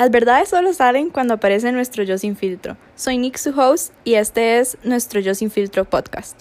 Las 0.00 0.10
verdades 0.10 0.48
solo 0.48 0.72
salen 0.72 1.10
cuando 1.10 1.34
aparece 1.34 1.72
nuestro 1.72 2.02
yo 2.04 2.16
sin 2.16 2.34
filtro. 2.34 2.78
Soy 2.94 3.18
Nick, 3.18 3.36
su 3.36 3.50
host, 3.50 3.92
y 4.02 4.14
este 4.14 4.58
es 4.58 4.78
nuestro 4.82 5.20
yo 5.20 5.34
sin 5.34 5.50
filtro 5.50 5.84
podcast. 5.84 6.40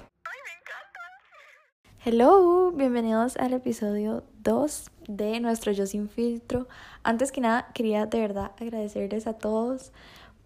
Hello, 2.06 2.72
bienvenidos 2.72 3.35
al 3.35 3.51
episodio 3.51 4.24
2 4.44 4.92
de 5.10 5.42
nuestro 5.42 5.74
yo 5.74 5.85
sin 5.87 6.08
filtro. 6.08 6.69
Antes 7.03 7.33
que 7.33 7.42
nada, 7.42 7.67
quería 7.74 8.06
de 8.06 8.22
verdad 8.22 8.51
agradecerles 8.62 9.28
a 9.28 9.33
todos 9.33 9.91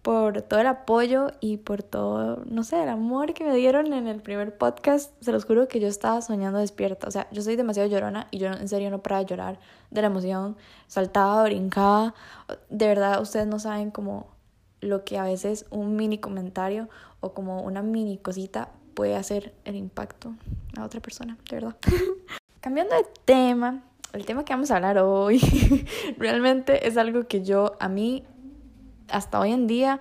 por 0.04 0.42
todo 0.42 0.60
el 0.60 0.66
apoyo 0.66 1.28
y 1.40 1.56
por 1.56 1.82
todo, 1.82 2.42
no 2.44 2.62
sé, 2.62 2.82
el 2.82 2.90
amor 2.90 3.32
que 3.32 3.42
me 3.42 3.54
dieron 3.54 3.90
en 3.94 4.06
el 4.06 4.20
primer 4.20 4.54
podcast. 4.54 5.10
Se 5.22 5.32
los 5.32 5.46
juro 5.46 5.66
que 5.66 5.80
yo 5.80 5.88
estaba 5.88 6.20
soñando 6.20 6.58
despierta. 6.58 7.08
O 7.08 7.10
sea, 7.10 7.26
yo 7.32 7.40
soy 7.40 7.56
demasiado 7.56 7.88
llorona 7.88 8.28
y 8.30 8.36
yo 8.36 8.48
en 8.48 8.68
serio 8.68 8.90
no 8.90 9.02
paraba 9.02 9.22
de 9.22 9.30
llorar 9.30 9.58
de 9.90 10.02
la 10.02 10.08
emoción. 10.08 10.58
Saltaba, 10.88 11.42
brincaba. 11.44 12.14
De 12.68 12.86
verdad, 12.86 13.22
ustedes 13.22 13.46
no 13.46 13.58
saben 13.58 13.90
como 13.90 14.26
lo 14.82 15.04
que 15.04 15.16
a 15.16 15.24
veces 15.24 15.64
un 15.70 15.96
mini 15.96 16.18
comentario 16.18 16.90
o 17.20 17.32
como 17.32 17.62
una 17.62 17.80
mini 17.80 18.18
cosita 18.18 18.68
puede 18.92 19.16
hacer 19.16 19.54
el 19.64 19.74
impacto 19.74 20.34
a 20.76 20.84
otra 20.84 21.00
persona, 21.00 21.38
de 21.48 21.56
verdad. 21.56 21.76
Cambiando 22.60 22.94
de 22.94 23.06
tema, 23.24 23.82
el 24.12 24.26
tema 24.26 24.44
que 24.44 24.52
vamos 24.52 24.70
a 24.70 24.76
hablar 24.76 24.98
hoy 24.98 25.40
realmente 26.18 26.86
es 26.86 26.98
algo 26.98 27.26
que 27.26 27.42
yo, 27.42 27.72
a 27.80 27.88
mí, 27.88 28.22
hasta 29.08 29.40
hoy 29.40 29.52
en 29.52 29.66
día 29.66 30.00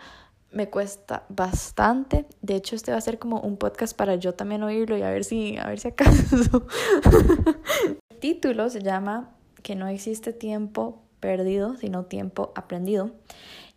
me 0.51 0.69
cuesta 0.69 1.23
bastante. 1.29 2.25
De 2.41 2.55
hecho, 2.55 2.75
este 2.75 2.91
va 2.91 2.97
a 2.97 3.01
ser 3.01 3.19
como 3.19 3.39
un 3.41 3.57
podcast 3.57 3.95
para 3.97 4.15
yo 4.15 4.33
también 4.33 4.63
oírlo 4.63 4.97
y 4.97 5.01
a 5.01 5.09
ver 5.09 5.23
si, 5.23 5.57
a 5.57 5.67
ver 5.67 5.79
si 5.79 5.89
acaso. 5.89 6.67
El 8.09 8.19
título 8.19 8.69
se 8.69 8.81
llama 8.81 9.31
Que 9.63 9.75
no 9.75 9.87
existe 9.87 10.31
tiempo 10.31 11.01
perdido, 11.19 11.75
sino 11.77 12.05
tiempo 12.05 12.51
aprendido. 12.55 13.11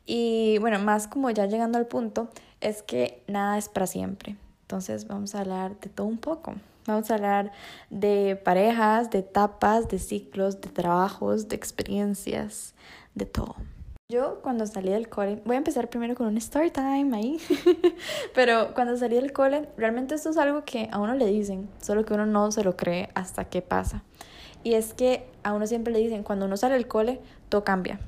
Y 0.04 0.58
bueno, 0.58 0.78
más 0.78 1.08
como 1.08 1.30
ya 1.30 1.46
llegando 1.46 1.78
al 1.78 1.86
punto, 1.86 2.28
es 2.60 2.82
que 2.82 3.22
nada 3.26 3.58
es 3.58 3.68
para 3.68 3.86
siempre. 3.86 4.36
Entonces 4.62 5.06
vamos 5.06 5.34
a 5.34 5.40
hablar 5.40 5.78
de 5.80 5.88
todo 5.88 6.06
un 6.06 6.18
poco. 6.18 6.54
Vamos 6.86 7.10
a 7.10 7.14
hablar 7.14 7.52
de 7.90 8.36
parejas, 8.36 9.10
de 9.10 9.18
etapas, 9.18 9.88
de 9.88 9.98
ciclos, 9.98 10.60
de 10.60 10.68
trabajos, 10.68 11.48
de 11.48 11.56
experiencias, 11.56 12.74
de 13.14 13.26
todo. 13.26 13.56
Yo 14.08 14.38
cuando 14.40 14.64
salí 14.68 14.90
del 14.90 15.08
cole, 15.08 15.42
voy 15.44 15.56
a 15.56 15.58
empezar 15.58 15.90
primero 15.90 16.14
con 16.14 16.28
un 16.28 16.36
story 16.36 16.70
time 16.70 17.16
ahí, 17.16 17.40
pero 18.36 18.72
cuando 18.72 18.96
salí 18.96 19.16
del 19.16 19.32
cole, 19.32 19.68
realmente 19.76 20.14
esto 20.14 20.30
es 20.30 20.36
algo 20.36 20.64
que 20.64 20.88
a 20.92 21.00
uno 21.00 21.16
le 21.16 21.26
dicen, 21.26 21.68
solo 21.82 22.04
que 22.04 22.14
uno 22.14 22.24
no 22.24 22.52
se 22.52 22.62
lo 22.62 22.76
cree 22.76 23.08
hasta 23.14 23.46
que 23.46 23.62
pasa. 23.62 24.04
Y 24.62 24.74
es 24.74 24.94
que 24.94 25.26
a 25.42 25.54
uno 25.54 25.66
siempre 25.66 25.92
le 25.92 25.98
dicen, 25.98 26.22
cuando 26.22 26.46
uno 26.46 26.56
sale 26.56 26.74
del 26.74 26.86
cole, 26.86 27.18
todo 27.48 27.64
cambia. 27.64 27.98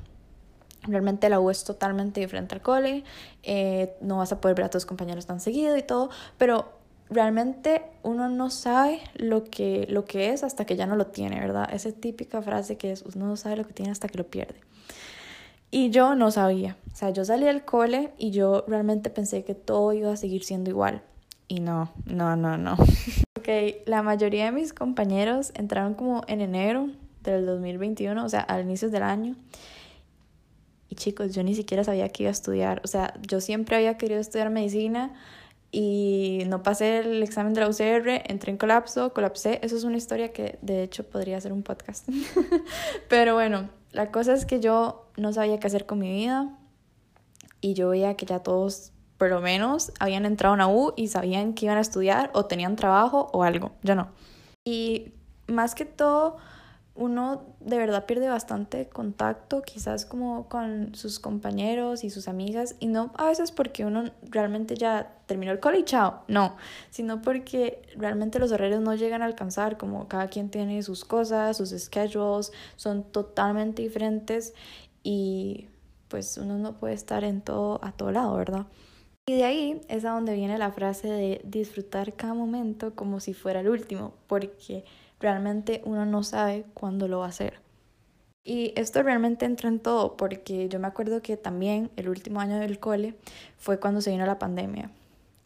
Realmente 0.83 1.27
la 1.27 1.41
U 1.41 1.49
es 1.49 1.65
totalmente 1.65 2.21
diferente 2.21 2.55
al 2.55 2.61
cole, 2.61 3.03
eh, 3.43 3.93
no 3.99 4.19
vas 4.19 4.31
a 4.31 4.39
poder 4.39 4.55
ver 4.55 4.67
a 4.67 4.69
tus 4.69 4.85
compañeros 4.85 5.25
tan 5.25 5.41
seguido 5.41 5.75
y 5.75 5.83
todo, 5.83 6.11
pero 6.37 6.71
realmente 7.09 7.81
uno 8.03 8.29
no 8.29 8.49
sabe 8.51 9.01
lo 9.15 9.43
que, 9.43 9.85
lo 9.89 10.05
que 10.05 10.31
es 10.31 10.45
hasta 10.45 10.63
que 10.63 10.77
ya 10.77 10.85
no 10.85 10.95
lo 10.95 11.07
tiene, 11.07 11.41
¿verdad? 11.41 11.67
Esa 11.73 11.91
típica 11.91 12.41
frase 12.41 12.77
que 12.77 12.93
es, 12.93 13.01
uno 13.01 13.27
no 13.27 13.35
sabe 13.35 13.57
lo 13.57 13.67
que 13.67 13.73
tiene 13.73 13.91
hasta 13.91 14.07
que 14.07 14.17
lo 14.17 14.27
pierde. 14.27 14.61
Y 15.71 15.91
yo 15.91 16.15
no 16.15 16.31
sabía. 16.31 16.77
O 16.91 16.95
sea, 16.95 17.11
yo 17.11 17.23
salí 17.25 17.45
del 17.45 17.63
cole 17.63 18.11
y 18.17 18.31
yo 18.31 18.65
realmente 18.67 19.09
pensé 19.09 19.43
que 19.43 19.55
todo 19.55 19.93
iba 19.93 20.11
a 20.11 20.17
seguir 20.17 20.43
siendo 20.43 20.69
igual. 20.69 21.03
Y 21.47 21.59
no, 21.59 21.91
no, 22.05 22.35
no, 22.35 22.57
no. 22.57 22.73
ok, 23.37 23.47
la 23.85 24.03
mayoría 24.03 24.45
de 24.45 24.51
mis 24.51 24.73
compañeros 24.73 25.51
entraron 25.55 25.93
como 25.93 26.23
en 26.27 26.41
enero 26.41 26.89
del 27.23 27.45
2021, 27.45 28.23
o 28.23 28.29
sea, 28.29 28.41
al 28.41 28.63
inicio 28.63 28.89
del 28.89 29.03
año. 29.03 29.35
Y 30.89 30.95
chicos, 30.95 31.33
yo 31.33 31.43
ni 31.43 31.53
siquiera 31.53 31.83
sabía 31.83 32.09
que 32.09 32.23
iba 32.23 32.29
a 32.29 32.31
estudiar. 32.31 32.81
O 32.83 32.87
sea, 32.87 33.13
yo 33.27 33.41
siempre 33.41 33.75
había 33.75 33.97
querido 33.97 34.19
estudiar 34.19 34.49
medicina 34.49 35.13
y 35.71 36.43
no 36.47 36.63
pasé 36.63 36.99
el 36.99 37.21
examen 37.21 37.53
de 37.53 37.61
la 37.61 37.69
UCR, 37.69 38.23
entré 38.25 38.51
en 38.51 38.57
colapso, 38.57 39.13
colapsé. 39.13 39.59
Eso 39.61 39.77
es 39.77 39.83
una 39.83 39.97
historia 39.97 40.33
que 40.33 40.57
de 40.61 40.81
hecho 40.81 41.03
podría 41.03 41.39
ser 41.39 41.53
un 41.53 41.61
podcast. 41.61 42.09
Pero 43.09 43.35
bueno, 43.35 43.69
la 43.91 44.11
cosa 44.11 44.33
es 44.33 44.45
que 44.45 44.59
yo 44.59 45.07
no 45.17 45.33
sabía 45.33 45.59
qué 45.59 45.67
hacer 45.67 45.85
con 45.85 45.99
mi 45.99 46.11
vida 46.11 46.55
y 47.61 47.73
yo 47.73 47.89
veía 47.89 48.15
que 48.15 48.25
ya 48.25 48.39
todos, 48.39 48.91
por 49.17 49.29
lo 49.29 49.41
menos, 49.41 49.91
habían 49.99 50.25
entrado 50.25 50.55
a 50.55 50.67
U 50.67 50.93
y 50.95 51.07
sabían 51.07 51.53
que 51.53 51.65
iban 51.65 51.77
a 51.77 51.81
estudiar 51.81 52.31
o 52.33 52.45
tenían 52.45 52.75
trabajo 52.75 53.29
o 53.33 53.43
algo. 53.43 53.71
Yo 53.83 53.95
no. 53.95 54.09
Y 54.63 55.13
más 55.47 55.75
que 55.75 55.85
todo, 55.85 56.37
uno 56.95 57.55
de 57.61 57.77
verdad 57.77 58.05
pierde 58.05 58.27
bastante 58.27 58.89
contacto, 58.89 59.61
quizás 59.61 60.05
como 60.05 60.49
con 60.49 60.93
sus 60.95 61.19
compañeros 61.19 62.03
y 62.03 62.09
sus 62.09 62.27
amigas, 62.27 62.75
y 62.79 62.87
no 62.87 63.11
a 63.15 63.27
veces 63.27 63.51
porque 63.51 63.85
uno 63.85 64.11
realmente 64.23 64.75
ya 64.75 65.15
terminó 65.25 65.51
el 65.51 65.59
cole 65.59 65.85
chao, 65.85 66.23
no, 66.27 66.57
sino 66.89 67.21
porque 67.21 67.81
realmente 67.95 68.39
los 68.39 68.51
horarios 68.51 68.81
no 68.81 68.95
llegan 68.95 69.21
a 69.21 69.25
alcanzar, 69.25 69.77
como 69.77 70.07
cada 70.07 70.27
quien 70.27 70.49
tiene 70.49 70.83
sus 70.83 71.05
cosas, 71.05 71.57
sus 71.57 71.69
schedules, 71.69 72.51
son 72.75 73.03
totalmente 73.03 73.81
diferentes 73.81 74.53
y 75.03 75.67
pues 76.09 76.37
uno 76.37 76.57
no 76.57 76.73
puede 76.77 76.95
estar 76.95 77.23
en 77.23 77.41
todo, 77.41 77.79
a 77.83 77.91
todo 77.91 78.11
lado, 78.11 78.35
¿verdad? 78.35 78.65
Y 79.27 79.35
de 79.35 79.43
ahí 79.43 79.81
es 79.87 80.05
a 80.05 80.09
donde 80.09 80.33
viene 80.33 80.57
la 80.57 80.71
frase 80.71 81.07
de 81.07 81.41
disfrutar 81.45 82.15
cada 82.15 82.33
momento 82.33 82.95
como 82.95 83.19
si 83.19 83.35
fuera 83.35 83.59
el 83.59 83.69
último, 83.69 84.15
porque 84.25 84.83
realmente 85.19 85.81
uno 85.85 86.05
no 86.05 86.23
sabe 86.23 86.65
cuándo 86.73 87.07
lo 87.07 87.19
va 87.19 87.25
a 87.25 87.29
hacer. 87.29 87.59
Y 88.43 88.73
esto 88.75 89.03
realmente 89.03 89.45
entra 89.45 89.69
en 89.69 89.79
todo, 89.79 90.17
porque 90.17 90.69
yo 90.69 90.79
me 90.79 90.87
acuerdo 90.87 91.21
que 91.21 91.37
también 91.37 91.91
el 91.97 92.09
último 92.09 92.39
año 92.39 92.57
del 92.57 92.79
cole 92.79 93.15
fue 93.57 93.79
cuando 93.79 94.01
se 94.01 94.11
vino 94.11 94.25
la 94.25 94.39
pandemia 94.39 94.89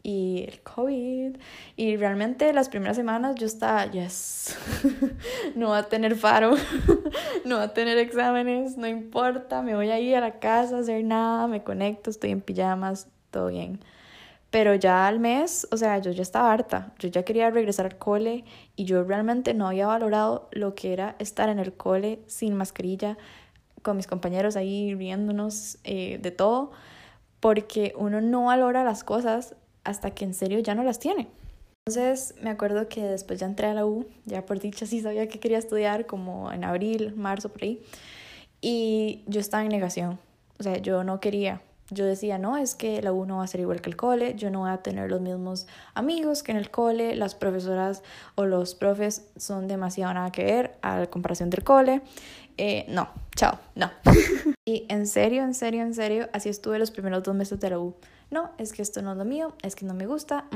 y 0.04 0.44
el 0.46 0.60
COVID. 0.60 1.36
Y 1.76 1.96
realmente 1.96 2.52
las 2.52 2.68
primeras 2.68 2.96
semanas 2.96 3.34
yo 3.34 3.46
estaba, 3.46 3.90
yes, 3.90 4.56
no 5.56 5.70
va 5.70 5.78
a 5.78 5.88
tener 5.88 6.14
faro, 6.14 6.54
no 7.44 7.56
va 7.56 7.64
a 7.64 7.74
tener 7.74 7.98
exámenes, 7.98 8.76
no 8.76 8.86
importa, 8.86 9.62
me 9.62 9.74
voy 9.74 9.90
a 9.90 9.98
ir 9.98 10.14
a 10.14 10.20
la 10.20 10.38
casa 10.38 10.76
a 10.76 10.80
hacer 10.80 11.02
nada, 11.02 11.48
me 11.48 11.64
conecto, 11.64 12.10
estoy 12.10 12.30
en 12.30 12.42
pijamas, 12.42 13.08
todo 13.32 13.48
bien. 13.48 13.80
Pero 14.54 14.76
ya 14.76 15.08
al 15.08 15.18
mes, 15.18 15.66
o 15.72 15.76
sea, 15.76 15.98
yo 15.98 16.12
ya 16.12 16.22
estaba 16.22 16.52
harta, 16.52 16.92
yo 17.00 17.08
ya 17.08 17.24
quería 17.24 17.50
regresar 17.50 17.86
al 17.86 17.98
cole 17.98 18.44
y 18.76 18.84
yo 18.84 19.02
realmente 19.02 19.52
no 19.52 19.66
había 19.66 19.88
valorado 19.88 20.48
lo 20.52 20.76
que 20.76 20.92
era 20.92 21.16
estar 21.18 21.48
en 21.48 21.58
el 21.58 21.72
cole 21.72 22.20
sin 22.28 22.54
mascarilla, 22.54 23.18
con 23.82 23.96
mis 23.96 24.06
compañeros 24.06 24.54
ahí 24.54 24.94
riéndonos 24.94 25.78
eh, 25.82 26.20
de 26.22 26.30
todo, 26.30 26.70
porque 27.40 27.94
uno 27.96 28.20
no 28.20 28.44
valora 28.44 28.84
las 28.84 29.02
cosas 29.02 29.56
hasta 29.82 30.12
que 30.12 30.24
en 30.24 30.34
serio 30.34 30.60
ya 30.60 30.76
no 30.76 30.84
las 30.84 31.00
tiene. 31.00 31.26
Entonces 31.84 32.36
me 32.40 32.50
acuerdo 32.50 32.88
que 32.88 33.02
después 33.02 33.40
ya 33.40 33.46
entré 33.46 33.66
a 33.66 33.74
la 33.74 33.84
U, 33.84 34.06
ya 34.24 34.46
por 34.46 34.60
dicha 34.60 34.86
sí 34.86 35.00
sabía 35.00 35.26
que 35.26 35.40
quería 35.40 35.58
estudiar, 35.58 36.06
como 36.06 36.52
en 36.52 36.62
abril, 36.62 37.12
marzo, 37.16 37.48
por 37.48 37.64
ahí, 37.64 37.82
y 38.60 39.24
yo 39.26 39.40
estaba 39.40 39.64
en 39.64 39.70
negación, 39.70 40.20
o 40.60 40.62
sea, 40.62 40.76
yo 40.76 41.02
no 41.02 41.18
quería, 41.18 41.60
yo 41.90 42.04
decía, 42.06 42.38
no, 42.38 42.56
es 42.56 42.74
que 42.74 43.02
la 43.02 43.12
U 43.12 43.26
no 43.26 43.38
va 43.38 43.44
a 43.44 43.46
ser 43.46 43.60
igual 43.60 43.80
que 43.80 43.90
el 43.90 43.96
cole, 43.96 44.34
yo 44.36 44.50
no 44.50 44.60
voy 44.60 44.70
a 44.70 44.78
tener 44.78 45.10
los 45.10 45.20
mismos 45.20 45.66
amigos 45.94 46.42
que 46.42 46.52
en 46.52 46.58
el 46.58 46.70
cole, 46.70 47.14
las 47.14 47.34
profesoras 47.34 48.02
o 48.34 48.46
los 48.46 48.74
profes 48.74 49.26
son 49.36 49.68
demasiado 49.68 50.14
nada 50.14 50.32
que 50.32 50.44
ver 50.44 50.76
a 50.82 51.00
la 51.00 51.06
comparación 51.08 51.50
del 51.50 51.62
cole. 51.62 52.02
Eh, 52.56 52.86
no, 52.88 53.08
chao, 53.36 53.58
no. 53.74 53.90
y 54.64 54.86
en 54.88 55.06
serio, 55.06 55.42
en 55.42 55.54
serio, 55.54 55.82
en 55.82 55.94
serio, 55.94 56.28
así 56.32 56.48
estuve 56.48 56.78
los 56.78 56.90
primeros 56.90 57.22
dos 57.22 57.34
meses 57.34 57.60
de 57.60 57.70
la 57.70 57.78
U. 57.78 57.94
No, 58.30 58.50
es 58.58 58.72
que 58.72 58.82
esto 58.82 59.02
no 59.02 59.12
es 59.12 59.18
lo 59.18 59.24
mío, 59.24 59.54
es 59.62 59.76
que 59.76 59.84
no 59.84 59.94
me 59.94 60.06
gusta. 60.06 60.46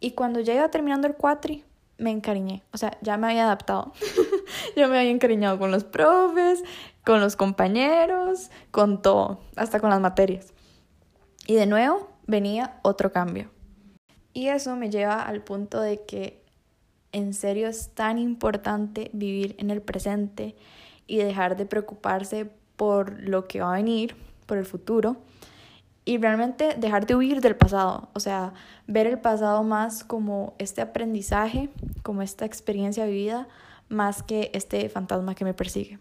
Y 0.00 0.12
cuando 0.12 0.40
ya 0.40 0.54
iba 0.54 0.68
terminando 0.70 1.06
el 1.06 1.14
cuatri, 1.14 1.64
me 1.98 2.10
encariñé. 2.10 2.62
O 2.72 2.78
sea, 2.78 2.96
ya 3.02 3.16
me 3.16 3.28
había 3.28 3.44
adaptado. 3.44 3.92
yo 4.76 4.88
me 4.88 4.98
había 4.98 5.10
encariñado 5.10 5.58
con 5.58 5.70
los 5.70 5.84
profes, 5.84 6.62
con 7.04 7.20
los 7.20 7.36
compañeros, 7.36 8.50
con 8.70 9.02
todo, 9.02 9.40
hasta 9.56 9.80
con 9.80 9.90
las 9.90 10.00
materias. 10.00 10.52
Y 11.46 11.54
de 11.54 11.66
nuevo 11.66 12.08
venía 12.26 12.78
otro 12.82 13.12
cambio. 13.12 13.50
Y 14.32 14.48
eso 14.48 14.76
me 14.76 14.90
lleva 14.90 15.22
al 15.22 15.42
punto 15.42 15.80
de 15.80 16.04
que 16.04 16.42
en 17.12 17.34
serio 17.34 17.68
es 17.68 17.90
tan 17.94 18.18
importante 18.18 19.10
vivir 19.12 19.56
en 19.58 19.70
el 19.70 19.82
presente 19.82 20.54
y 21.06 21.16
dejar 21.18 21.56
de 21.56 21.66
preocuparse 21.66 22.48
por 22.76 23.20
lo 23.20 23.48
que 23.48 23.60
va 23.60 23.72
a 23.72 23.76
venir, 23.76 24.14
por 24.46 24.58
el 24.58 24.64
futuro, 24.64 25.16
y 26.04 26.18
realmente 26.18 26.74
dejar 26.78 27.06
de 27.06 27.14
huir 27.14 27.40
del 27.40 27.56
pasado, 27.56 28.08
o 28.14 28.20
sea, 28.20 28.52
ver 28.86 29.06
el 29.06 29.18
pasado 29.18 29.62
más 29.62 30.02
como 30.02 30.54
este 30.58 30.80
aprendizaje, 30.80 31.68
como 32.02 32.22
esta 32.22 32.44
experiencia 32.44 33.04
vivida, 33.04 33.48
más 33.90 34.22
que 34.22 34.50
este 34.54 34.88
fantasma 34.88 35.34
que 35.34 35.44
me 35.44 35.52
persigue. 35.52 35.98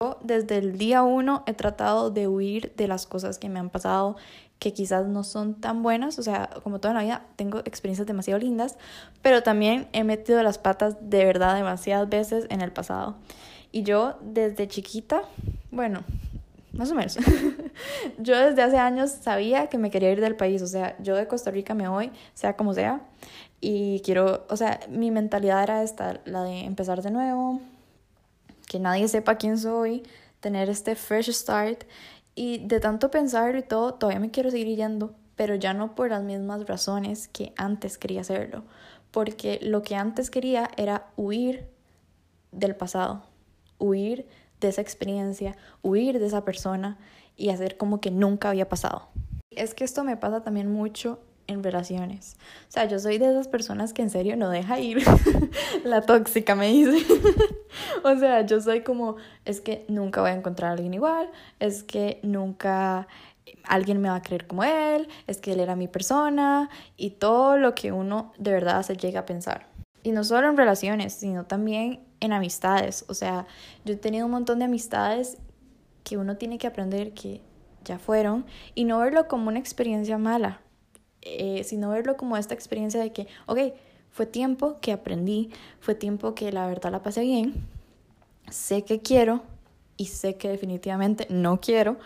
Yo 0.00 0.18
desde 0.22 0.58
el 0.58 0.78
día 0.78 1.02
uno 1.02 1.42
he 1.46 1.54
tratado 1.54 2.10
de 2.10 2.28
huir 2.28 2.72
de 2.76 2.86
las 2.86 3.06
cosas 3.06 3.38
que 3.38 3.48
me 3.48 3.58
han 3.58 3.70
pasado, 3.70 4.16
que 4.60 4.72
quizás 4.72 5.08
no 5.08 5.24
son 5.24 5.60
tan 5.60 5.82
buenas, 5.82 6.20
o 6.20 6.22
sea, 6.22 6.50
como 6.62 6.78
toda 6.78 6.94
la 6.94 7.02
vida 7.02 7.26
tengo 7.34 7.58
experiencias 7.60 8.06
demasiado 8.06 8.38
lindas, 8.38 8.78
pero 9.20 9.42
también 9.42 9.88
he 9.92 10.04
metido 10.04 10.40
las 10.44 10.58
patas 10.58 10.96
de 11.00 11.24
verdad 11.24 11.56
demasiadas 11.56 12.08
veces 12.08 12.46
en 12.48 12.60
el 12.60 12.70
pasado. 12.70 13.16
Y 13.72 13.82
yo 13.82 14.18
desde 14.20 14.68
chiquita, 14.68 15.22
bueno, 15.70 16.04
más 16.72 16.90
o 16.90 16.94
menos. 16.94 17.18
yo 18.18 18.36
desde 18.36 18.62
hace 18.62 18.78
años 18.78 19.10
sabía 19.10 19.68
que 19.68 19.78
me 19.78 19.90
quería 19.90 20.10
ir 20.10 20.20
del 20.20 20.36
país, 20.36 20.62
o 20.62 20.66
sea, 20.66 20.96
yo 21.00 21.16
de 21.16 21.26
Costa 21.26 21.50
Rica 21.50 21.74
me 21.74 21.88
voy, 21.88 22.10
sea 22.34 22.56
como 22.56 22.74
sea, 22.74 23.02
y 23.60 24.00
quiero, 24.00 24.46
o 24.48 24.56
sea, 24.56 24.80
mi 24.88 25.10
mentalidad 25.10 25.62
era 25.62 25.82
esta, 25.82 26.20
la 26.24 26.42
de 26.42 26.60
empezar 26.60 27.02
de 27.02 27.10
nuevo, 27.10 27.60
que 28.66 28.78
nadie 28.78 29.06
sepa 29.08 29.36
quién 29.36 29.58
soy, 29.58 30.02
tener 30.40 30.68
este 30.68 30.96
fresh 30.96 31.30
start, 31.30 31.84
y 32.34 32.66
de 32.66 32.80
tanto 32.80 33.10
pensarlo 33.10 33.58
y 33.58 33.62
todo, 33.62 33.94
todavía 33.94 34.20
me 34.20 34.30
quiero 34.30 34.50
seguir 34.50 34.76
yendo, 34.76 35.14
pero 35.36 35.54
ya 35.54 35.74
no 35.74 35.94
por 35.94 36.10
las 36.10 36.22
mismas 36.22 36.66
razones 36.66 37.28
que 37.28 37.52
antes 37.56 37.98
quería 37.98 38.22
hacerlo, 38.22 38.64
porque 39.10 39.58
lo 39.62 39.82
que 39.82 39.96
antes 39.96 40.30
quería 40.30 40.70
era 40.76 41.08
huir 41.16 41.68
del 42.50 42.74
pasado, 42.74 43.22
huir 43.78 44.26
de 44.62 44.68
esa 44.68 44.80
experiencia, 44.80 45.56
huir 45.82 46.18
de 46.18 46.26
esa 46.26 46.44
persona 46.44 46.98
y 47.36 47.50
hacer 47.50 47.76
como 47.76 48.00
que 48.00 48.10
nunca 48.10 48.48
había 48.48 48.68
pasado. 48.68 49.08
Es 49.50 49.74
que 49.74 49.84
esto 49.84 50.04
me 50.04 50.16
pasa 50.16 50.42
también 50.42 50.72
mucho 50.72 51.18
en 51.46 51.62
relaciones. 51.62 52.36
O 52.68 52.72
sea, 52.72 52.86
yo 52.86 52.98
soy 52.98 53.18
de 53.18 53.30
esas 53.30 53.48
personas 53.48 53.92
que 53.92 54.02
en 54.02 54.10
serio 54.10 54.36
no 54.36 54.48
deja 54.48 54.78
ir. 54.78 55.02
la 55.84 56.02
tóxica 56.02 56.54
me 56.54 56.68
dice. 56.68 57.04
o 58.04 58.16
sea, 58.16 58.46
yo 58.46 58.60
soy 58.60 58.82
como, 58.82 59.16
es 59.44 59.60
que 59.60 59.84
nunca 59.88 60.20
voy 60.20 60.30
a 60.30 60.34
encontrar 60.34 60.70
a 60.70 60.72
alguien 60.74 60.94
igual, 60.94 61.30
es 61.60 61.82
que 61.82 62.20
nunca 62.22 63.08
alguien 63.64 64.00
me 64.00 64.08
va 64.08 64.16
a 64.16 64.22
creer 64.22 64.46
como 64.46 64.64
él, 64.64 65.08
es 65.26 65.38
que 65.38 65.52
él 65.52 65.60
era 65.60 65.76
mi 65.76 65.88
persona 65.88 66.70
y 66.96 67.10
todo 67.10 67.56
lo 67.56 67.74
que 67.74 67.92
uno 67.92 68.32
de 68.38 68.52
verdad 68.52 68.82
se 68.82 68.96
llega 68.96 69.20
a 69.20 69.26
pensar. 69.26 69.71
Y 70.02 70.12
no 70.12 70.24
solo 70.24 70.48
en 70.48 70.56
relaciones, 70.56 71.12
sino 71.12 71.44
también 71.44 72.00
en 72.20 72.32
amistades. 72.32 73.04
O 73.08 73.14
sea, 73.14 73.46
yo 73.84 73.94
he 73.94 73.96
tenido 73.96 74.26
un 74.26 74.32
montón 74.32 74.58
de 74.58 74.64
amistades 74.64 75.38
que 76.04 76.16
uno 76.16 76.36
tiene 76.36 76.58
que 76.58 76.66
aprender 76.66 77.14
que 77.14 77.40
ya 77.84 77.98
fueron 77.98 78.44
y 78.74 78.84
no 78.84 78.98
verlo 78.98 79.28
como 79.28 79.48
una 79.48 79.58
experiencia 79.58 80.18
mala, 80.18 80.60
eh, 81.20 81.62
sino 81.64 81.90
verlo 81.90 82.16
como 82.16 82.36
esta 82.36 82.54
experiencia 82.54 83.00
de 83.00 83.12
que, 83.12 83.26
ok, 83.46 83.58
fue 84.10 84.26
tiempo 84.26 84.78
que 84.80 84.92
aprendí, 84.92 85.50
fue 85.80 85.94
tiempo 85.94 86.34
que 86.34 86.52
la 86.52 86.66
verdad 86.66 86.92
la 86.92 87.02
pasé 87.02 87.22
bien, 87.22 87.54
sé 88.50 88.84
que 88.84 89.00
quiero 89.00 89.42
y 89.96 90.06
sé 90.06 90.36
que 90.36 90.48
definitivamente 90.48 91.26
no 91.30 91.60
quiero 91.60 91.98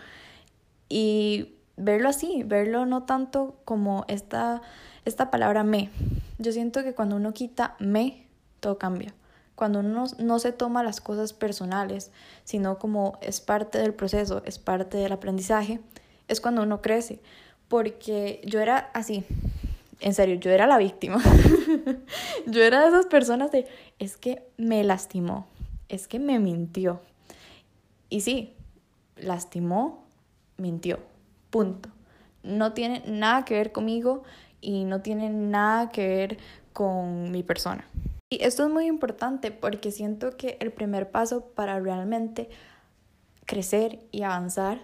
y 0.89 1.55
verlo 1.75 2.09
así, 2.09 2.43
verlo 2.43 2.85
no 2.85 3.03
tanto 3.03 3.59
como 3.65 4.05
esta, 4.07 4.61
esta 5.05 5.29
palabra 5.29 5.63
me. 5.63 5.89
Yo 6.37 6.51
siento 6.51 6.83
que 6.83 6.93
cuando 6.93 7.15
uno 7.15 7.33
quita 7.33 7.75
me, 7.79 8.27
todo 8.59 8.77
cambia. 8.77 9.13
Cuando 9.55 9.79
uno 9.79 10.05
no 10.19 10.39
se 10.39 10.51
toma 10.51 10.83
las 10.83 11.01
cosas 11.01 11.33
personales, 11.33 12.11
sino 12.43 12.77
como 12.77 13.17
es 13.21 13.41
parte 13.41 13.79
del 13.79 13.93
proceso, 13.93 14.43
es 14.45 14.59
parte 14.59 14.97
del 14.97 15.11
aprendizaje, 15.11 15.79
es 16.27 16.41
cuando 16.41 16.61
uno 16.61 16.81
crece. 16.81 17.19
Porque 17.67 18.39
yo 18.45 18.59
era 18.59 18.91
así, 18.93 19.25
en 19.99 20.13
serio, 20.13 20.35
yo 20.35 20.51
era 20.51 20.67
la 20.67 20.77
víctima. 20.77 21.21
yo 22.45 22.61
era 22.61 22.81
de 22.81 22.89
esas 22.89 23.07
personas 23.07 23.51
de, 23.51 23.67
es 23.99 24.17
que 24.17 24.47
me 24.57 24.83
lastimó, 24.83 25.47
es 25.89 26.07
que 26.07 26.19
me 26.19 26.39
mintió. 26.39 27.01
Y 28.09 28.21
sí, 28.21 28.53
lastimó, 29.15 30.05
mintió. 30.57 30.99
Punto. 31.49 31.89
No 32.43 32.73
tiene 32.73 33.03
nada 33.07 33.43
que 33.43 33.55
ver 33.55 33.71
conmigo 33.71 34.23
y 34.67 34.83
no 34.83 35.01
tiene 35.01 35.29
nada 35.29 35.91
que 35.91 36.05
ver 36.05 36.37
con 36.73 37.31
mi 37.31 37.41
persona. 37.41 37.87
Y 38.29 38.43
esto 38.43 38.65
es 38.65 38.69
muy 38.69 38.85
importante 38.85 39.49
porque 39.49 39.91
siento 39.91 40.35
que 40.35 40.57
el 40.59 40.73
primer 40.73 41.09
paso 41.09 41.45
para 41.55 41.79
realmente 41.79 42.49
crecer 43.45 44.01
y 44.11 44.23
avanzar 44.23 44.79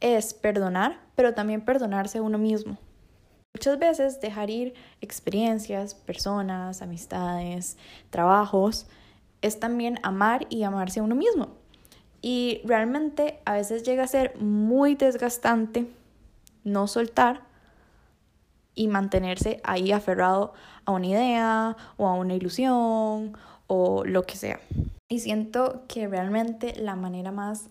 es 0.00 0.34
perdonar, 0.34 0.98
pero 1.14 1.34
también 1.34 1.64
perdonarse 1.64 2.18
a 2.18 2.22
uno 2.22 2.36
mismo. 2.36 2.78
Muchas 3.54 3.78
veces 3.78 4.20
dejar 4.20 4.50
ir 4.50 4.74
experiencias, 5.00 5.94
personas, 5.94 6.82
amistades, 6.82 7.78
trabajos, 8.10 8.88
es 9.40 9.60
también 9.60 10.00
amar 10.02 10.48
y 10.50 10.64
amarse 10.64 10.98
a 10.98 11.04
uno 11.04 11.14
mismo. 11.14 11.50
Y 12.22 12.60
realmente 12.64 13.38
a 13.44 13.52
veces 13.52 13.84
llega 13.84 14.02
a 14.02 14.08
ser 14.08 14.36
muy 14.40 14.96
desgastante 14.96 15.86
no 16.64 16.88
soltar 16.88 17.45
y 18.76 18.86
mantenerse 18.86 19.60
ahí 19.64 19.90
aferrado 19.90 20.52
a 20.84 20.92
una 20.92 21.06
idea 21.08 21.76
o 21.96 22.06
a 22.06 22.14
una 22.14 22.34
ilusión 22.34 23.36
o 23.66 24.04
lo 24.04 24.22
que 24.22 24.36
sea. 24.36 24.60
Y 25.08 25.18
siento 25.18 25.82
que 25.88 26.06
realmente 26.06 26.76
la 26.76 26.94
manera 26.94 27.32
más 27.32 27.68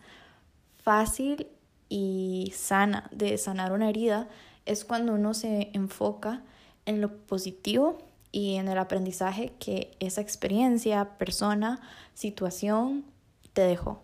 fácil 0.84 1.48
y 1.88 2.52
sana 2.56 3.08
de 3.12 3.38
sanar 3.38 3.72
una 3.72 3.90
herida 3.90 4.28
es 4.66 4.84
cuando 4.84 5.14
uno 5.14 5.34
se 5.34 5.70
enfoca 5.74 6.42
en 6.86 7.02
lo 7.02 7.16
positivo 7.16 8.00
y 8.32 8.56
en 8.56 8.68
el 8.68 8.78
aprendizaje 8.78 9.54
que 9.60 9.96
esa 10.00 10.22
experiencia, 10.22 11.18
persona, 11.18 11.80
situación 12.14 13.06
te 13.54 13.62
dejó. 13.62 14.02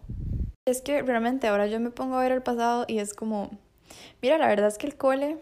Es 0.66 0.82
que 0.82 1.02
realmente 1.02 1.48
ahora 1.48 1.68
yo 1.68 1.80
me 1.80 1.90
pongo 1.90 2.16
a 2.16 2.22
ver 2.22 2.32
el 2.32 2.44
pasado 2.44 2.86
y 2.88 3.00
es 3.00 3.14
como, 3.14 3.50
mira, 4.22 4.38
la 4.38 4.48
verdad 4.48 4.68
es 4.68 4.78
que 4.78 4.88
el 4.88 4.96
cole 4.96 5.38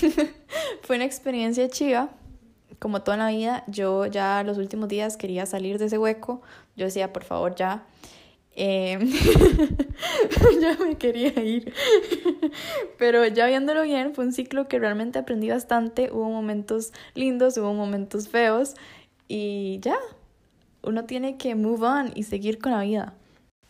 fue 0.82 0.96
una 0.96 1.04
experiencia 1.04 1.68
chiva. 1.68 2.10
Como 2.78 3.02
toda 3.02 3.16
la 3.16 3.28
vida, 3.28 3.64
yo 3.68 4.06
ya 4.06 4.42
los 4.42 4.58
últimos 4.58 4.88
días 4.88 5.16
quería 5.16 5.46
salir 5.46 5.78
de 5.78 5.86
ese 5.86 5.98
hueco. 5.98 6.42
Yo 6.76 6.84
decía, 6.84 7.12
por 7.12 7.24
favor, 7.24 7.54
ya. 7.54 7.86
Eh, 8.54 8.98
ya 10.60 10.76
me 10.84 10.96
quería 10.96 11.28
ir. 11.42 11.72
Pero 12.98 13.26
ya 13.26 13.46
viéndolo 13.46 13.82
bien, 13.82 14.14
fue 14.14 14.24
un 14.24 14.32
ciclo 14.32 14.68
que 14.68 14.78
realmente 14.78 15.18
aprendí 15.18 15.48
bastante. 15.48 16.10
Hubo 16.12 16.28
momentos 16.30 16.92
lindos, 17.14 17.56
hubo 17.56 17.72
momentos 17.72 18.28
feos. 18.28 18.74
Y 19.28 19.78
ya, 19.80 19.96
uno 20.82 21.04
tiene 21.04 21.36
que 21.36 21.54
move 21.54 21.86
on 21.86 22.12
y 22.14 22.24
seguir 22.24 22.58
con 22.58 22.72
la 22.72 22.82
vida. 22.82 23.14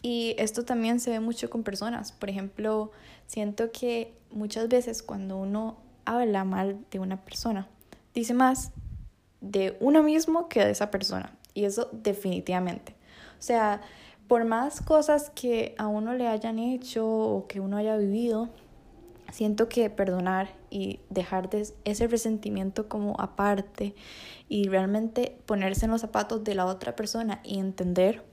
Y 0.02 0.34
esto 0.38 0.64
también 0.64 1.00
se 1.00 1.11
ve 1.11 1.20
mucho 1.20 1.50
con 1.50 1.62
personas. 1.62 2.12
Por 2.12 2.31
ejemplo, 2.31 2.93
siento 3.26 3.73
que 3.73 4.12
muchas 4.31 4.69
veces 4.69 5.02
cuando 5.02 5.37
uno 5.37 5.78
habla 6.06 6.44
mal 6.44 6.78
de 6.90 6.98
una 6.98 7.22
persona, 7.24 7.68
dice 8.14 8.32
más 8.32 8.72
de 9.40 9.76
uno 9.80 10.02
mismo 10.02 10.48
que 10.48 10.64
de 10.64 10.70
esa 10.70 10.90
persona. 10.90 11.36
Y 11.54 11.64
eso 11.64 11.88
definitivamente. 11.92 12.94
O 13.38 13.42
sea, 13.42 13.80
por 14.28 14.44
más 14.44 14.80
cosas 14.80 15.30
que 15.30 15.75
a 15.78 15.86
uno 15.86 16.14
le 16.14 16.26
hayan 16.26 16.58
hecho 16.58 17.06
o 17.06 17.46
que 17.46 17.60
uno 17.60 17.76
haya 17.76 17.96
vivido, 17.96 18.50
siento 19.32 19.68
que 19.68 19.88
perdonar 19.90 20.48
y 20.70 21.00
dejar 21.10 21.48
de 21.50 21.66
ese 21.84 22.06
resentimiento 22.06 22.88
como 22.88 23.14
aparte 23.18 23.94
y 24.48 24.68
realmente 24.68 25.38
ponerse 25.46 25.86
en 25.86 25.92
los 25.92 26.00
zapatos 26.00 26.44
de 26.44 26.54
la 26.54 26.66
otra 26.66 26.96
persona 26.96 27.40
y 27.44 27.58
entender 27.58 28.25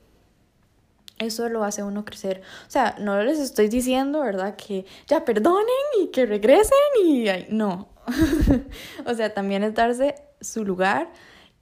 eso 1.24 1.50
lo 1.50 1.63
hace 1.63 1.84
uno 1.84 2.06
crecer. 2.06 2.42
O 2.68 2.72
sea, 2.72 2.96
no 3.00 3.22
les 3.24 3.39
estoy 3.39 3.68
diciendo, 3.68 4.22
¿verdad? 4.22 4.56
Que 4.56 4.86
ya 5.08 5.25
perdonen 5.25 5.65
y 6.01 6.08
que 6.08 6.25
regresen 6.25 6.77
y 7.03 7.25
no. 7.50 7.89
o 9.06 9.13
sea, 9.13 9.34
también 9.34 9.63
es 9.63 9.74
darse 9.74 10.15
su 10.42 10.65
lugar 10.65 11.12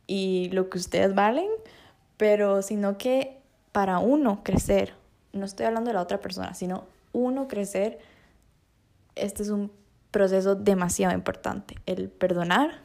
y 0.08 0.50
lo 0.51 0.70
que 0.70 0.77
ustedes 0.77 1.15
valen, 1.15 1.50
pero 2.18 2.62
sino 2.62 2.98
que 2.98 3.39
para 3.72 4.00
uno 4.00 4.44
crecer, 4.44 4.94
no 5.34 5.46
estoy 5.46 5.65
hablando 5.65 5.89
de 5.89 5.94
la 5.94 6.01
otra 6.01 6.20
persona, 6.20 6.53
sino 6.53 6.86
uno 7.13 7.48
crecer, 7.48 8.00
este 9.15 9.44
es 9.44 9.50
un 9.50 9.72
proceso 10.12 10.56
demasiado 10.56 11.13
importante, 11.13 11.75
el 11.86 12.10
perdonar 12.10 12.82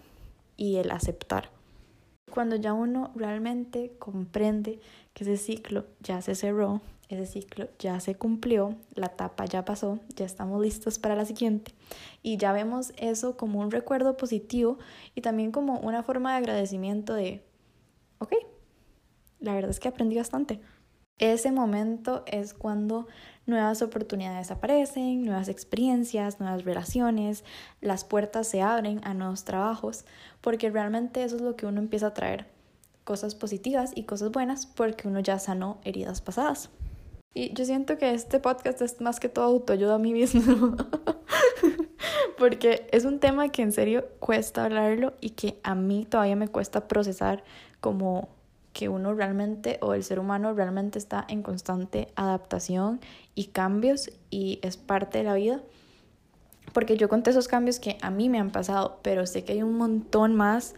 y 0.57 0.77
el 0.77 0.91
aceptar. 0.91 1.51
Cuando 2.37 2.57
ya 2.57 2.75
uno 2.75 3.13
realmente 3.15 3.97
comprende 3.99 4.79
que 5.15 5.25
ese 5.25 5.39
ciclo 5.39 5.87
ya 6.01 6.21
se 6.21 6.35
cerró, 6.35 6.83
ese 7.09 7.25
ciclo 7.25 7.67
ya 7.79 7.99
se 7.99 8.15
cumplió, 8.15 8.77
la 8.95 9.07
etapa 9.07 9.47
ya 9.47 9.65
pasó, 9.65 10.01
ya 10.17 10.27
estamos 10.27 10.61
listos 10.61 10.99
para 10.99 11.17
la 11.17 11.25
siguiente 11.25 11.73
y 12.23 12.37
ya 12.37 12.53
vemos 12.53 12.93
eso 12.99 13.39
como 13.39 13.61
un 13.61 13.71
recuerdo 13.71 14.19
positivo 14.19 14.77
y 15.15 15.23
también 15.23 15.51
como 15.51 15.81
una 15.81 16.03
forma 16.03 16.33
de 16.33 16.37
agradecimiento 16.37 17.15
de, 17.15 17.43
ok, 18.19 18.35
la 19.41 19.55
verdad 19.55 19.71
es 19.71 19.81
que 19.81 19.89
aprendí 19.89 20.17
bastante. 20.17 20.61
Ese 21.19 21.51
momento 21.51 22.25
es 22.27 22.53
cuando 22.53 23.07
nuevas 23.47 23.81
oportunidades 23.81 24.51
aparecen, 24.51 25.25
nuevas 25.25 25.49
experiencias, 25.49 26.41
nuevas 26.41 26.65
relaciones, 26.65 27.45
las 27.81 28.05
puertas 28.05 28.49
se 28.49 28.61
abren 28.61 29.01
a 29.03 29.15
nuevos 29.15 29.45
trabajos, 29.45 30.05
porque 30.43 30.69
realmente 30.69 31.25
eso 31.25 31.37
es 31.37 31.43
lo 31.43 31.57
que 31.57 31.65
uno 31.65 31.81
empieza 31.81 32.09
a 32.09 32.15
traer 32.15 32.47
cosas 33.05 33.35
positivas 33.35 33.93
y 33.95 34.03
cosas 34.03 34.31
buenas 34.31 34.67
porque 34.67 35.09
uno 35.09 35.21
ya 35.21 35.39
sanó 35.39 35.79
heridas 35.85 36.21
pasadas. 36.21 36.71
Y 37.33 37.53
yo 37.55 37.65
siento 37.65 37.99
que 37.99 38.13
este 38.13 38.41
podcast 38.41 38.83
es 38.83 39.01
más 39.01 39.21
que 39.21 39.29
todo 39.29 39.45
autoayuda 39.45 39.95
a 39.95 39.99
mí 39.99 40.13
mismo. 40.13 40.77
porque 42.39 42.87
es 42.93 43.05
un 43.05 43.21
tema 43.21 43.49
que 43.51 43.63
en 43.63 43.73
serio 43.73 44.07
cuesta 44.21 44.65
hablarlo 44.65 45.15
y 45.21 45.31
que 45.31 45.59
a 45.63 45.75
mí 45.75 46.07
todavía 46.09 46.37
me 46.37 46.49
cuesta 46.49 46.89
procesar 46.89 47.45
como 47.81 48.29
que 48.77 48.91
uno 48.91 49.15
realmente 49.15 49.79
o 49.81 49.95
el 49.95 50.05
ser 50.05 50.19
humano 50.19 50.53
realmente 50.53 50.99
está 50.99 51.25
en 51.31 51.43
constante 51.43 52.09
adaptación 52.15 53.01
y 53.35 53.47
cambios 53.47 54.11
y 54.29 54.59
es 54.61 54.77
parte 54.77 55.17
de 55.17 55.25
la 55.25 55.33
vida. 55.33 55.63
Porque 56.75 56.99
yo 56.99 57.09
conté 57.09 57.31
esos 57.31 57.49
cambios 57.49 57.81
que 57.81 57.97
a 58.03 58.11
mí 58.11 58.29
me 58.29 58.39
han 58.39 58.51
pasado, 58.51 59.01
pero 59.01 59.25
sé 59.25 59.45
que 59.45 59.55
hay 59.55 59.63
un 59.63 59.79
montón 59.79 60.35
más 60.35 60.75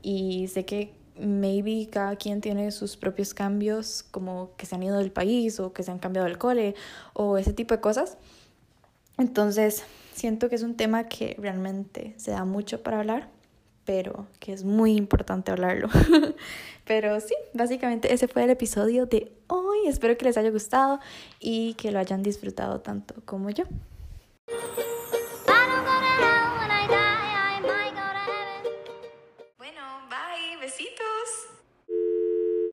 y 0.00 0.48
sé 0.48 0.64
que 0.64 0.94
maybe 1.20 1.90
cada 1.90 2.16
quien 2.16 2.40
tiene 2.40 2.70
sus 2.70 2.96
propios 2.96 3.34
cambios, 3.34 4.02
como 4.02 4.56
que 4.56 4.64
se 4.64 4.74
han 4.74 4.82
ido 4.82 4.96
del 4.96 5.12
país 5.12 5.60
o 5.60 5.74
que 5.74 5.82
se 5.82 5.90
han 5.90 5.98
cambiado 5.98 6.28
el 6.28 6.38
cole 6.38 6.74
o 7.12 7.36
ese 7.36 7.52
tipo 7.52 7.74
de 7.74 7.82
cosas. 7.82 8.16
Entonces, 9.18 9.84
siento 10.14 10.48
que 10.48 10.54
es 10.54 10.62
un 10.62 10.74
tema 10.74 11.04
que 11.04 11.36
realmente 11.38 12.14
se 12.16 12.30
da 12.30 12.46
mucho 12.46 12.82
para 12.82 13.00
hablar, 13.00 13.28
pero 13.84 14.26
que 14.38 14.52
es 14.52 14.64
muy 14.64 14.96
importante 14.96 15.50
hablarlo. 15.50 15.88
pero 16.86 17.18
sí, 17.20 17.34
básicamente 17.52 18.12
ese 18.12 18.28
fue 18.28 18.44
el 18.44 18.50
episodio 18.50 19.06
de 19.06 19.32
hoy. 19.48 19.86
Espero 19.86 20.16
que 20.16 20.24
les 20.24 20.36
haya 20.36 20.50
gustado 20.50 21.00
y 21.40 21.74
que 21.74 21.90
lo 21.90 21.98
hayan 21.98 22.22
disfrutado 22.22 22.80
tanto 22.80 23.14
como 23.24 23.50
yo. 23.50 23.64